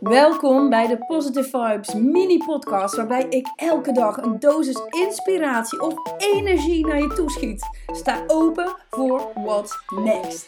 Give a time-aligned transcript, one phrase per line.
[0.00, 5.94] Welkom bij de Positive Vibes mini podcast waarbij ik elke dag een dosis inspiratie of
[6.18, 7.68] energie naar je toeschiet.
[7.86, 10.46] Sta open voor what's next.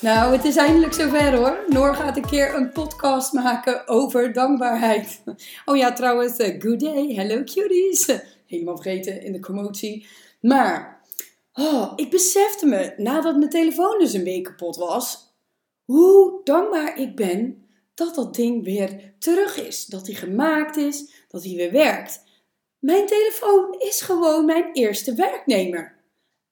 [0.00, 1.58] Nou, het is eindelijk zover hoor.
[1.68, 5.22] Noor gaat een keer een podcast maken over dankbaarheid.
[5.64, 8.20] Oh ja, trouwens, uh, good day, hello cuties.
[8.46, 10.06] Helemaal vergeten in de commotie.
[10.40, 11.00] Maar,
[11.54, 15.34] oh, ik besefte me, nadat mijn telefoon dus een week kapot was,
[15.84, 17.64] hoe dankbaar ik ben
[17.94, 19.86] dat dat ding weer terug is.
[19.86, 22.22] Dat hij gemaakt is, dat hij weer werkt.
[22.78, 26.02] Mijn telefoon is gewoon mijn eerste werknemer.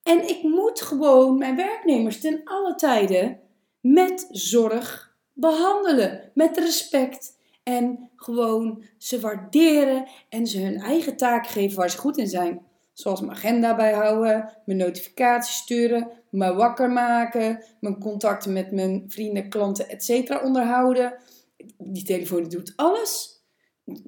[0.03, 3.39] En ik moet gewoon mijn werknemers ten alle tijden
[3.81, 6.31] met zorg behandelen.
[6.33, 7.41] Met respect.
[7.63, 12.65] En gewoon ze waarderen en ze hun eigen taak geven waar ze goed in zijn.
[12.93, 19.49] Zoals mijn agenda bijhouden, mijn notificaties sturen, me wakker maken, mijn contacten met mijn vrienden,
[19.49, 20.43] klanten, etc.
[20.43, 21.17] onderhouden.
[21.77, 23.41] Die telefoon doet alles.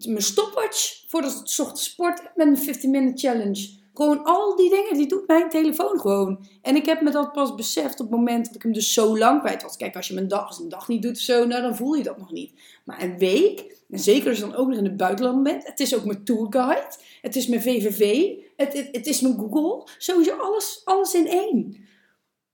[0.06, 3.84] Mijn stopwatch voordat ik ochtends sport met een 15 minute challenge.
[3.96, 6.46] Gewoon al die dingen, die doet mijn telefoon gewoon.
[6.62, 9.18] En ik heb me dat pas beseft op het moment dat ik hem dus zo
[9.18, 9.78] lang kwijt was.
[9.78, 12.18] Kijk, als je mijn dag, dag niet doet of zo, nou, dan voel je dat
[12.18, 12.54] nog niet.
[12.84, 15.68] Maar een week, en zeker als je dan ook nog in het buitenland bent.
[15.68, 16.96] Het is ook mijn tourguide.
[17.22, 18.32] Het is mijn VVV.
[18.56, 19.88] Het, het, het is mijn Google.
[19.98, 21.88] Sowieso alles, alles in één.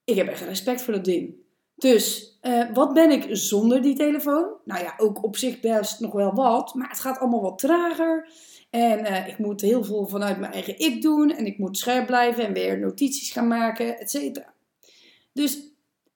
[0.03, 1.35] Ik heb echt respect voor dat ding.
[1.81, 4.49] Dus, uh, wat ben ik zonder die telefoon?
[4.65, 6.73] Nou ja, ook op zich best nog wel wat.
[6.73, 8.29] Maar het gaat allemaal wat trager.
[8.69, 11.31] En uh, ik moet heel veel vanuit mijn eigen ik doen.
[11.31, 14.53] En ik moet scherp blijven en weer notities gaan maken, et cetera.
[15.33, 15.59] Dus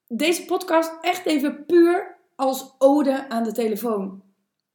[0.08, 4.24] deze podcast echt even puur als ode aan de telefoon.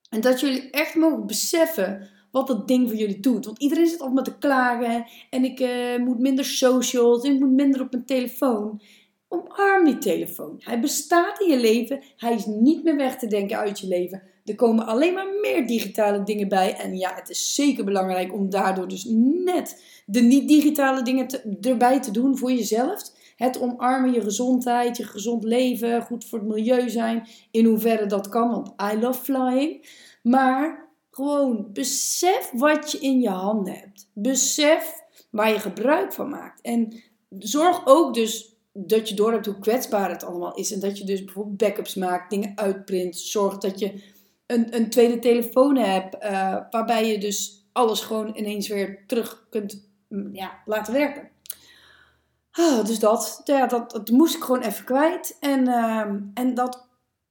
[0.08, 3.44] En dat jullie echt mogen beseffen wat dat ding voor jullie doet.
[3.44, 5.06] Want iedereen zit altijd met te klagen.
[5.30, 7.24] En ik uh, moet minder socials.
[7.24, 8.83] En ik moet minder op mijn telefoon.
[9.33, 10.56] Omarm die telefoon.
[10.59, 12.03] Hij bestaat in je leven.
[12.17, 14.23] Hij is niet meer weg te denken uit je leven.
[14.45, 16.77] Er komen alleen maar meer digitale dingen bij.
[16.77, 19.07] En ja, het is zeker belangrijk om daardoor dus
[19.45, 21.27] net de niet-digitale dingen
[21.61, 23.02] erbij te doen voor jezelf.
[23.36, 27.29] Het omarmen, je gezondheid, je gezond leven, goed voor het milieu zijn.
[27.51, 29.89] In hoeverre dat kan, want I love flying.
[30.23, 34.08] Maar gewoon besef wat je in je handen hebt.
[34.13, 36.61] Besef waar je gebruik van maakt.
[36.61, 37.02] En
[37.39, 40.73] zorg ook dus dat je door hebt hoe kwetsbaar het allemaal is.
[40.73, 43.19] En dat je dus bijvoorbeeld backups maakt, dingen uitprint.
[43.19, 44.03] Zorg dat je
[44.47, 49.89] een, een tweede telefoon hebt, uh, waarbij je dus alles gewoon ineens weer terug kunt
[50.08, 51.29] mm, ja, laten werken.
[52.51, 55.37] Ah, dus dat, ja, dat, dat moest ik gewoon even kwijt.
[55.41, 56.89] En, uh, en dat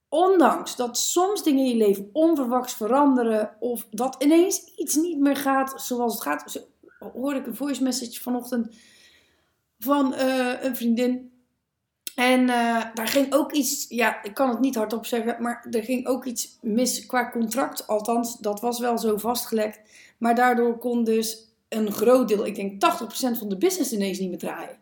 [0.09, 5.35] ondanks dat soms dingen in je leven onverwachts veranderen, of dat ineens iets niet meer
[5.35, 6.51] gaat zoals het gaat.
[6.51, 6.59] Zo
[7.13, 8.75] hoorde ik een voice message vanochtend
[9.79, 11.31] van uh, een vriendin.
[12.15, 15.83] En uh, daar ging ook iets, ja, ik kan het niet hardop zeggen, maar er
[15.83, 17.87] ging ook iets mis qua contract.
[17.87, 19.79] Althans, dat was wel zo vastgelegd.
[20.17, 24.29] Maar daardoor kon dus een groot deel, ik denk 80% van de business ineens niet
[24.29, 24.77] meer draaien.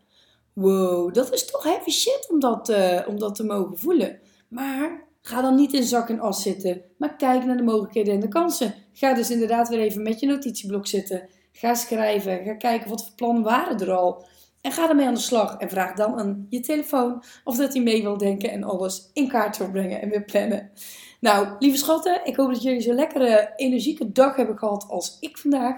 [0.54, 4.20] Wow, dat is toch heavy shit om dat, uh, om dat te mogen voelen.
[4.48, 8.20] Maar ga dan niet in zak en as zitten, maar kijk naar de mogelijkheden en
[8.20, 8.74] de kansen.
[8.94, 11.30] Ga dus inderdaad weer even met je notitieblok zitten.
[11.52, 14.26] Ga schrijven, ga kijken wat voor plannen waren er al.
[14.68, 17.84] En ga ermee aan de slag en vraag dan aan je telefoon of dat hij
[17.84, 20.72] mee wil denken en alles in kaart wil brengen en weer plannen.
[21.20, 25.38] Nou, lieve schatten, ik hoop dat jullie zo'n lekkere, energieke dag hebben gehad als ik
[25.38, 25.76] vandaag.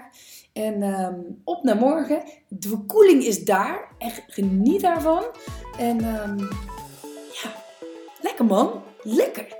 [0.52, 2.22] En um, op naar morgen.
[2.48, 3.94] De verkoeling is daar.
[3.98, 5.24] Echt geniet daarvan.
[5.78, 6.38] En um,
[7.42, 7.54] ja,
[8.20, 8.82] lekker man.
[9.02, 9.59] Lekker.